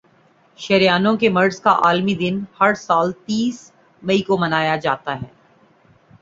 [0.59, 3.59] شریانوں کے مرض کا عالمی دن ہر سال تیس
[4.01, 5.27] مئی کو منایا جاتا ہے